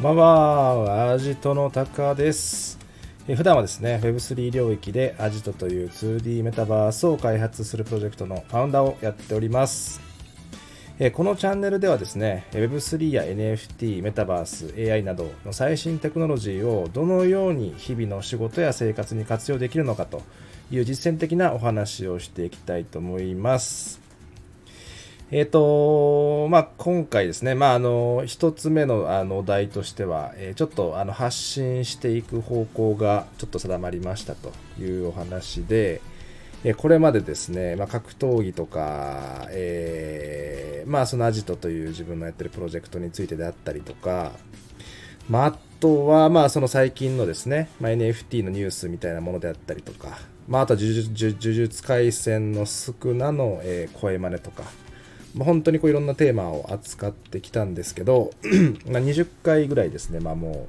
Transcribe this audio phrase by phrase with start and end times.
[0.00, 2.78] こんばんは、アジトのタカです。
[3.28, 10.00] え普段はですね、Web3 領域でアジトという 2D メタバースを開発するプロジェクトのファウンダーをやっております。
[10.98, 20.22] えこのチャンネルではですね、Web3 や NFT、メタバース、AI などの最新テクノロジーをどのように日々の仕事や生活に活用できるのかと
[20.70, 23.99] いう実践的なお話をしていきたいと思います。
[25.32, 36.00] えっ、と、まあ、今回ですね、まあ、あの、一つ目の、あの、お題としては、えーちょっと、あの、発信していく方向が、ちょっと定まりましたというお話で、
[36.64, 44.32] えーこれまでですね、まあ、格闘技とか、えーまあ、そのアジトという自分のやってるプロジェクトについてであったりとか、
[45.28, 50.18] まあ、あとは、まあ、その最近のですね、まあ、NFT のニュースみたいなものであったりとか、
[50.48, 50.92] まあ、あとは呪
[51.52, 54.64] 術廻戦のスクナの、えー声真似とか、
[55.38, 58.30] 本当にこういろんなテーマを扱ってきたんですけど、
[58.90, 60.66] まあ20回ぐらいですね、まあ、も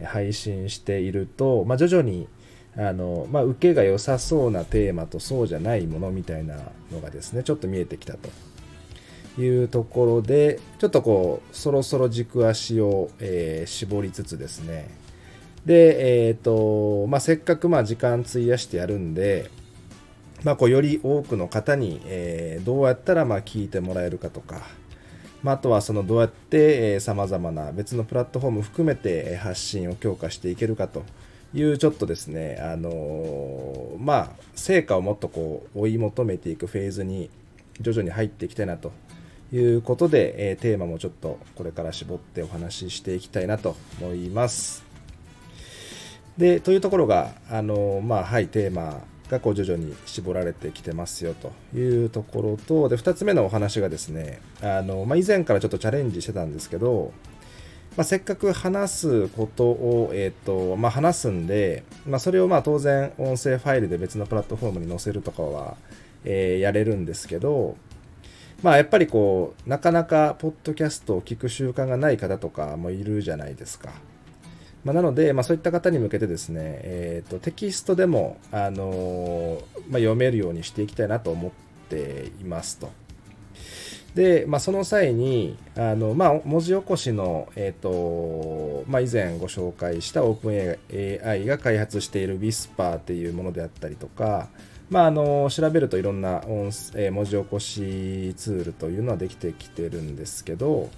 [0.00, 2.28] う配信していると、まあ、徐々に
[2.76, 6.56] あの、まあ、受けが良さそうなテーマとそうじゃないものみたいな
[6.92, 8.30] のがですねちょっと見えてきたと。
[9.38, 14.90] いうところでちょっとこうそろそろ軸足を、えー絞りつつですね。
[15.64, 19.50] で、えっ、と、まあ、せっかくまあ時間費やしてやるんで、
[20.42, 24.62] まあ、こうより多くの方に、えーどうやったらまあ聞いてもらえるかとか、
[25.42, 31.04] まあ、あとはそのどうやってさまざまな別のプラットフォーム含めて発信を強化していけるかと
[31.54, 37.30] いうちょっとですね、あのまあ、成果をもっとこう追い求めていくフェーズに
[37.80, 38.92] 徐々に入っていきたいなと
[39.52, 44.84] いうことで、えーテーマもちょっとこれから絞ってお話ししていきたいなと思います。
[46.36, 49.00] でというところが、あのまあはい、テーマ
[49.30, 57.12] がこう徐々に絞られてきてますよというところとで2つ目のお話がですねあの、まあ、以前からちょっとチャレンジしてたんですけど、
[57.96, 65.76] まあ、せっかく話すことを、えーとまあ、話すんで、ま、それをまあ当然音声ファイルで別のプラットフォームに載せるとかは、
[66.24, 67.76] えーやれるんですけど、
[68.62, 73.92] まあ、やっぱりこうなかなかポッドキャストを聞く習慣がない方とかもいるじゃないですか。
[74.84, 81.50] まあ、なので、まあ、そういった方に向けてですね、えー、とテキストでも、あのまあ、読めるようにしていきたいなと思っ
[81.88, 82.90] ていますと。
[84.14, 94.48] で、まあ、その際にあの、まあ、文字起こしの、えーとまあ、以前ご紹介した OpenAI が開発している Whisper っていうものであったりとか、
[94.88, 100.90] まあ、あの調べるといろんな音え文字起こしツールというのはできてきてるんですけど、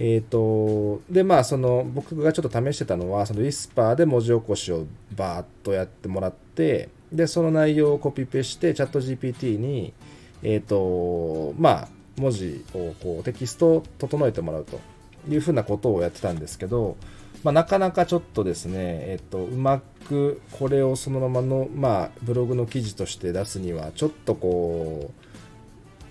[0.00, 4.86] えー、とでまあその僕がちょっと試してたのはそのウィスパーで文字起こしを
[5.16, 9.92] バーッとやってもらってでその内容をコピペしてチャット GPT に
[10.42, 14.80] えっ、とまあ文字をこうテキストを整えてもらうと
[15.28, 16.96] いうふうなことをやってたんですけど、
[17.42, 25.12] まあ、なかなかちょっとですね、えっと、うまくこれをそのままの、まあ、ブログの記事として出すにはちょっとこ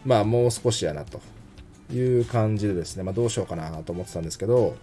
[0.06, 1.22] うまあもう少しやなと。
[1.92, 4.76] いう感じでですね、まあ、どうしようかなと思ってたんですけど、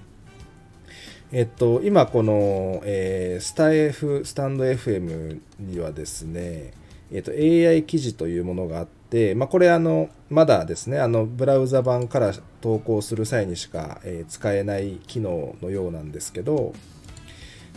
[1.32, 6.72] えっと、今この、えースタ F、スタンド FM にはですね、
[7.12, 16.72] えっと、AI 記事というものがあって、まあ、これあの、まだですね、あの、ブラウザ版から投稿する際にしか、えー使えない機能のようなんですけど、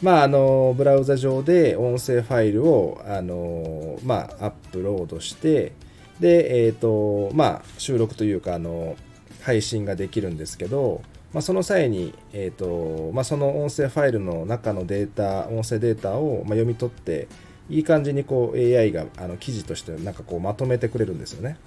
[0.03, 5.71] まあ、あの、ブラウザ上で音声ファイルを、あの、まあ、アップロードして、
[6.19, 8.95] で、えっ、と、まあ、収録というか、あの、
[9.47, 17.29] 配信ができるんですけど、まあ、その際に、えーとまあ、その音声ファイルの中のデータ、音声データをま読み取って、
[17.69, 21.57] いい感じにこう AI があの記事としてなんかこうまとめてくれるんですよね。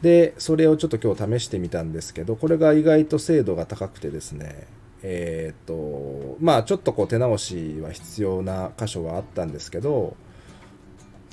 [0.00, 4.66] で、それをちょっと今日試してみたんですけど、これが意外と精度が高くてですね、
[5.02, 10.16] えっ、と、まあちょっとこう手直しは必要な箇所はあったんですけど、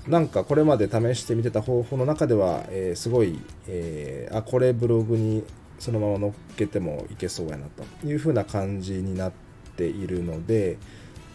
[0.08, 5.44] なんかこれまで試してみてた方法の中では、えーすごい、えーあ、これブログに
[5.80, 9.32] そのまま載っけてもいけそうやなという風な感じになっ
[9.76, 10.78] ているので、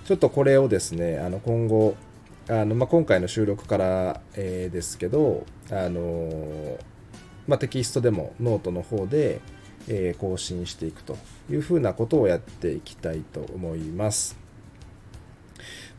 [0.04, 1.96] ちょっとこれをですね、あの今後、
[2.48, 6.78] あのまあ、今回の収録から、えーですけど、あの
[7.46, 9.40] まあ、テキストでもノートの方で、
[9.88, 11.16] え更新していくと
[11.48, 14.45] いうふうなことをやっていきたいと思います。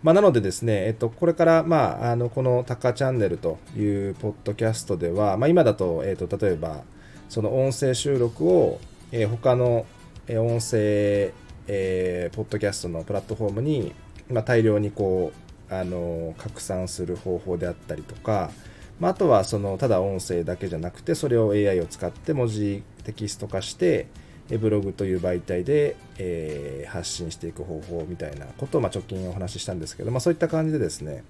[0.03, 6.83] まあ、なのでですね、えっと、これから、まあ、あのこのタカチャンネルというポッドキャストでは、まあ、今だと、えっと、例えば
[7.29, 8.79] その音声収録を、
[9.11, 9.85] えー他の
[10.29, 11.33] 音声、
[11.67, 13.94] えーポッドキャストのプラットフォームに、
[14.29, 15.31] まあ、大量にこ
[15.69, 18.51] うあの拡散する方法であったりとか、
[19.00, 24.07] まあ、あとはそのただ音声だけじゃなくてそれを AI を使って文字テキスト化して、
[24.49, 31.23] ブログという媒体で、えー、発信していく方法みたいなことを、まあ、直近お話ししたんですけど、まあ、そういった感じでですね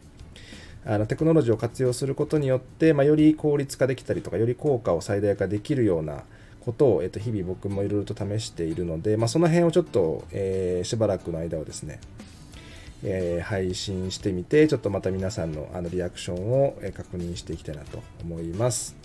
[0.86, 6.24] あのテクノロジーを活用することによって、まあ、より効率化できたりとかより効果を最大化できるような
[6.62, 12.00] ことを、えっと、日々僕もいろいろと試しているので、まあ、その辺をちょっと、えー、しばらくの間をですね、
[13.04, 18.96] えー、配信してみてちょっとまた皆さんのあのリアクションを確認していきたいなと思います。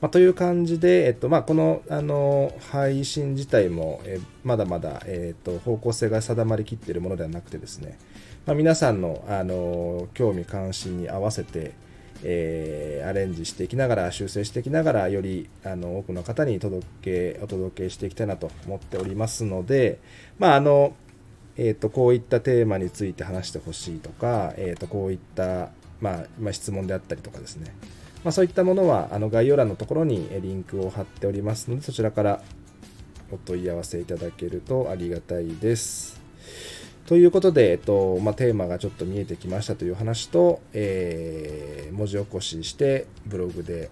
[0.00, 7.98] まあ、という感じで、えっとまあ、このあの配信自体も、えまだまだ、えっと、方向性が定まりきっているものではなくてですね、
[8.44, 11.72] まあ、皆さんのあの興味関心に合わせて、
[12.22, 19.98] えー、アレンジしていきながら修正していきながらよりあの多くの方に届けお届けしていきたいなと思っておりますので、
[20.38, 20.94] まああの
[21.58, 25.70] えーと、こういったテーマについて話してほしいとか、えーと、こういった、
[26.00, 27.74] まあまあ、質問であったりとかですね、
[28.26, 32.42] まあ、そういったものはあの概要欄のところにリンクを貼っておりますので、そちらから
[33.30, 36.20] お問い合わせいただけるとありがたいです。
[37.06, 43.90] ということで、えっとまあ、テーマがちょっと見えてきましたという話と、えー、文字起こししてブログで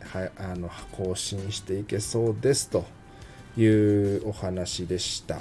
[0.00, 2.84] はあの更新していけそうですと
[3.56, 5.40] いうお話でした。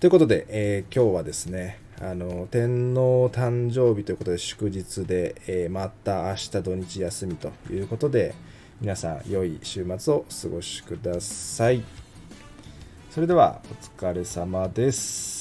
[0.00, 8.34] ということで、えー、今日はですね、あの天皇誕生日ということで祝日で、えー、また明日土日休みということで
[8.80, 11.82] 皆さん良い週末をお過ごしください。
[13.10, 15.39] それではお疲れ様です。